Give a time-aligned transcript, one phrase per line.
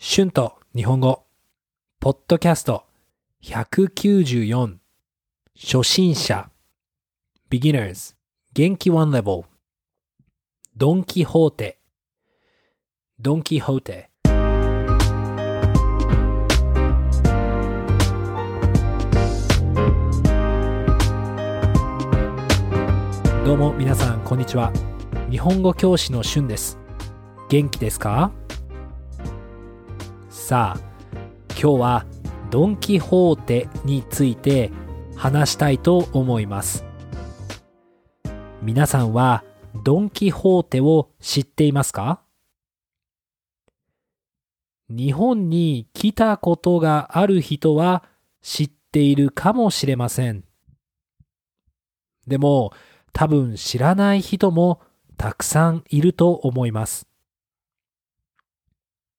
[0.00, 1.24] 春と日本語、
[1.98, 2.84] ポッドキャスト。
[3.42, 4.76] 194
[5.56, 6.50] 初心者。
[7.50, 8.14] beginners
[8.54, 9.44] 元気 one level
[10.76, 11.80] ドンキホーテ。
[13.18, 14.10] ドンキホーテ。
[23.44, 24.72] どうも皆さんこんにちは。
[25.28, 26.78] 日本語教師の春です。
[27.48, 28.30] 元気ですか？
[30.48, 30.80] さあ
[31.50, 32.06] 今日は
[32.50, 34.70] ドン・キホーテについて
[35.14, 36.86] 話したいと思います。
[38.62, 39.44] 皆さんは
[39.84, 42.22] ドン・キホーテを知っていますか？
[44.88, 48.04] 日本に来たことがある人は
[48.40, 50.44] 知っているかもしれません。
[52.26, 52.72] でも
[53.12, 54.80] 多分知らない人も
[55.18, 57.06] たくさんいると思います。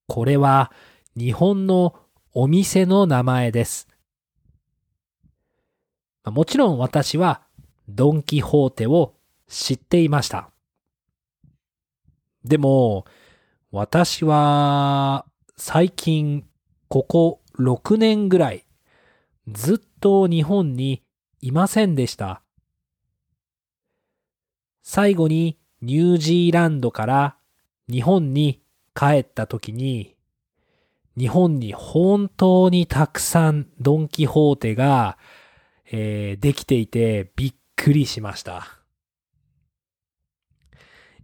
[0.07, 0.71] これは
[1.19, 1.99] 日本の
[2.31, 3.89] お店の名前です。
[6.23, 7.41] もちろん私は
[7.89, 9.16] ドン・キホーテを
[9.49, 10.49] 知っていました。
[12.45, 13.03] でも
[13.69, 15.25] 私は
[15.57, 16.45] 最近
[16.88, 18.66] ここ6年ぐらい
[19.49, 21.03] ずっと日本に
[21.41, 22.41] いませんでした。
[24.83, 27.35] 最後にニュージーランドから
[27.91, 28.61] 日本に
[28.95, 30.16] 帰った時に
[31.17, 35.17] 日本に本当にたくさんドン・キホーテが、
[35.91, 38.79] えー、できていてびっくりしました。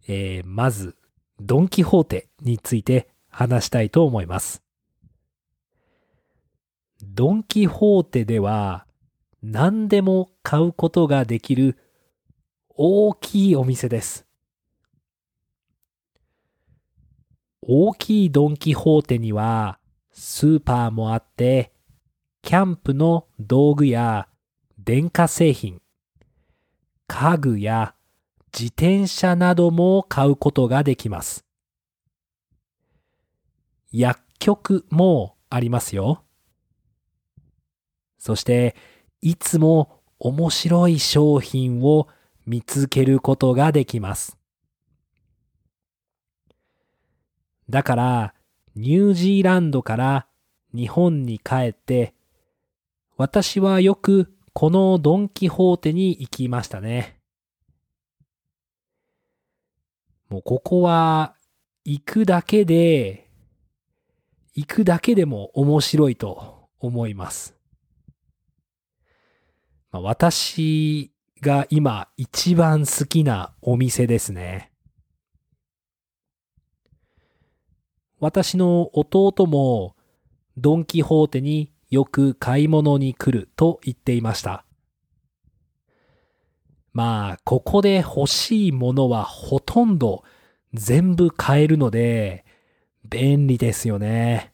[0.07, 0.95] えー、まず、
[1.39, 4.61] ドン・キホーテについて話したいと思います。
[7.03, 8.85] ドン・キホーテでは
[9.41, 11.77] 何でも買うことができる
[12.69, 14.24] 大きいお店です。
[17.67, 19.79] 大きいドン・キホーテには
[20.11, 21.73] スーパーもあって、
[22.43, 24.27] キャンプの道具や
[24.77, 25.81] 電化製品、
[27.07, 27.95] 家具や
[28.53, 31.43] 自転車なども買うことができます。
[33.91, 36.23] 薬局もありますよ。
[38.19, 38.75] そして、
[39.21, 42.07] いつも面白い商品を
[42.45, 44.37] 見つけることができます。
[47.69, 48.33] だから、
[48.75, 50.27] ニュージーランドから
[50.73, 52.13] 日本に帰って、
[53.17, 57.19] 私はよくこのドンキホーテに行きましたね。
[60.29, 61.35] もうここは
[61.85, 63.29] 行くだけで、
[64.53, 67.55] 行くだけでも面白いと思います。
[69.91, 71.11] まあ、私
[71.41, 74.71] が今一番好きなお店ですね。
[78.19, 79.95] 私の弟も
[80.57, 84.65] ドン・キホーテによく買い物に来ると言っていました。
[86.93, 90.23] まあ、ここで欲しいものはほとんど
[90.73, 92.45] 全部買えるので
[93.09, 94.53] 便利ですよね。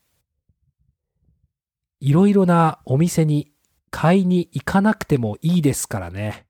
[1.99, 3.51] いろいろなお店に
[3.91, 6.47] 買いに行かなくてもいいですからね。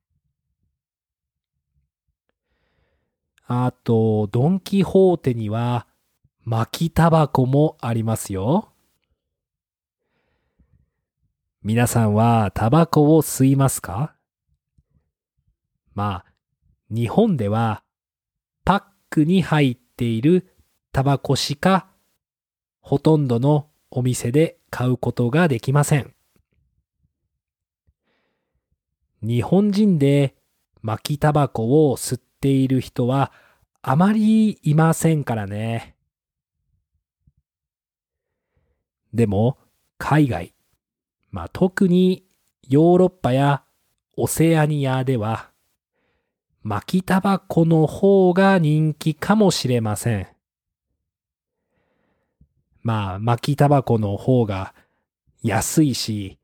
[3.46, 5.86] あと、ドン・キホーテには
[6.44, 8.72] 巻きタバコもありますよ。
[11.62, 14.16] 皆さんはタバコを吸いますか？
[15.94, 16.32] まあ、
[16.90, 17.84] 日本では
[18.64, 20.48] パックに入っている
[20.90, 21.86] タバコしか
[22.80, 26.12] ほとんどのお店で買うことができません。
[29.22, 30.34] 日本人で
[30.80, 33.30] 巻きタバコを吸っている人は
[33.80, 35.91] あまりいませんからね。
[39.12, 39.58] でも、
[39.98, 40.54] 海外、
[41.30, 42.24] まあ、特に
[42.68, 43.62] ヨーロッパや
[44.16, 45.50] オセアニアでは、
[46.62, 50.28] 巻きタバコの方が人気かもしれません。
[52.82, 54.74] まあ、巻きタバコの方が
[55.42, 56.38] 安いし、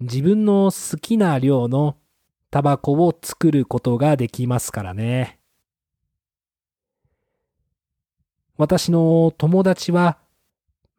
[0.00, 1.96] 自分の好きな量の
[2.50, 5.38] タバコを作ることができますからね。
[8.56, 10.18] 私の友達は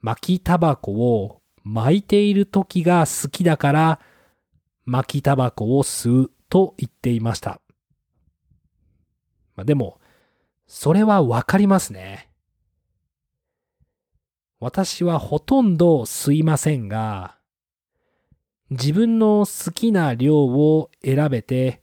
[0.02, 4.00] 巻きタバコを巻いている時が好きだから
[4.86, 7.62] 巻きタバコを吸うと言っていました。
[9.56, 10.00] まあ、でも、
[10.68, 12.30] それはわかりますね。
[14.60, 17.38] 私はほとんど吸いませんが、
[18.70, 21.82] 自分の好きな量を選べて、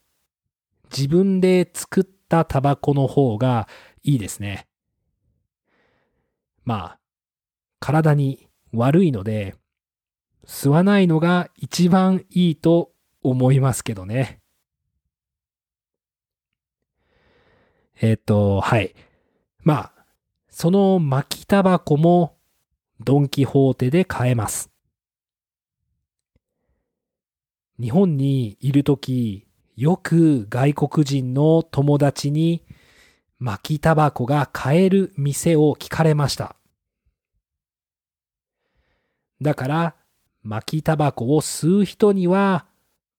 [0.91, 3.69] 自分で作ったタバコの方が
[4.03, 4.67] いいですね。
[6.65, 6.98] まあ、
[7.81, 9.55] 体に悪いので、
[10.47, 12.93] 吸わないのが一番いいと
[13.23, 14.41] 思いますけどね。
[18.01, 18.95] えっ、と、はい。
[19.63, 19.93] まあ、
[20.49, 22.37] その巻きタバコも
[23.01, 24.71] ドンキホーテで買えます。
[27.81, 29.47] 日本にいるとき、
[29.77, 32.65] よく外国人の友達に
[33.39, 36.57] 巻きタバコが買える店を聞かれました。
[39.41, 39.95] だから、
[40.43, 42.67] 巻きタバコを吸う人には、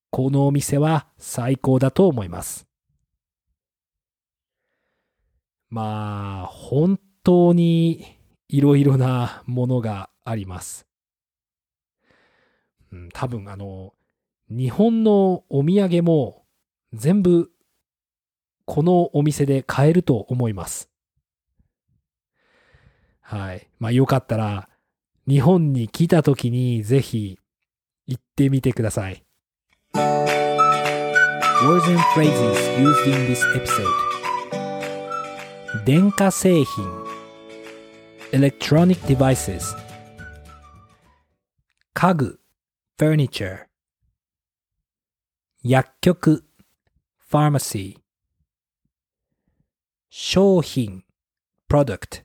[0.10, 2.68] このお店は最高だと思います。
[5.70, 8.18] まあ、本当に
[8.48, 10.88] いろいろなものがあります。
[12.92, 13.94] うん、多分あの、
[14.50, 16.46] 日本のお土産も
[16.92, 17.52] 全部
[18.66, 20.90] このお店で買えると思います。
[23.22, 23.68] はい。
[23.78, 24.69] まあよかったら
[25.30, 27.38] 日本に来た時にぜひ
[28.08, 29.24] 行ってみてください。
[29.94, 33.86] Words and phrases used in this episode
[35.86, 36.84] 電化製品
[38.32, 39.62] Electronic devices
[41.94, 42.40] 家具
[42.98, 43.68] Furniture
[45.62, 46.44] 薬局
[47.32, 48.00] Pharmacy
[50.10, 51.04] 商品
[51.70, 52.24] Product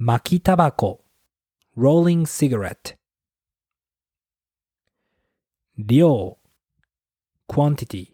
[0.00, 1.04] 巻きタバコ
[1.76, 2.96] Rolling cigarette
[5.76, 6.38] 量
[7.48, 8.12] Quantity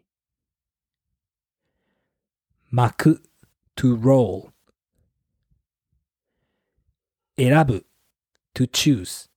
[2.70, 3.22] 巻く
[3.76, 4.48] to roll
[7.36, 7.84] 選ぶ
[8.54, 9.28] to choose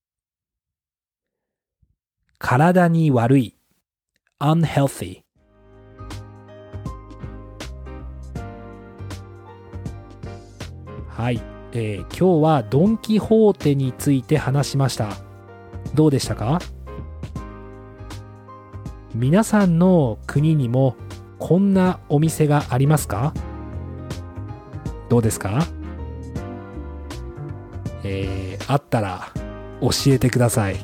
[2.40, 3.58] 体に悪い
[4.40, 5.24] unhealthy
[11.10, 15.12] はい、えー今日はドン・キホーテについて話しました。
[15.94, 16.60] どうでしたか？
[19.14, 20.96] 皆さんの国にも
[21.38, 23.32] こんなお店がありますか？
[25.08, 25.68] どうですか？
[28.04, 29.32] えーあったら
[29.80, 30.78] 教えてください。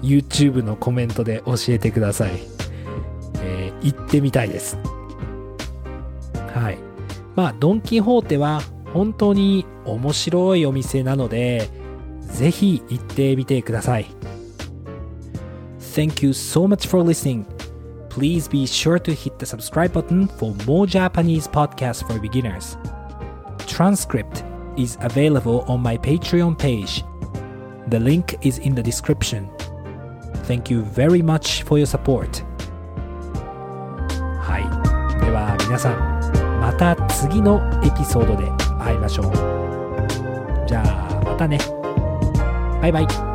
[0.00, 2.40] YouTube のコメントで教えてください、
[3.42, 4.78] えー行ってみたいです。
[6.54, 6.78] はい。
[7.34, 8.62] まあドン・キホーテは
[8.92, 11.68] 本当に面白いお店なので
[12.20, 14.06] ぜひ行ってみてください
[15.96, 17.46] Thank you so much for listening.
[18.10, 22.76] Please be sure to hit the subscribe button for more Japanese podcasts for beginners.
[23.66, 24.44] Transcript
[24.76, 27.02] is available on my Patreon page.
[27.88, 29.48] The link is in the description.
[30.44, 32.44] Thank you very much for your support.
[34.40, 35.24] はい。
[35.24, 40.66] では皆さん、また次のエピソードで会いましょう。
[40.66, 41.58] じゃあ、またね。
[42.80, 43.25] バイバイ。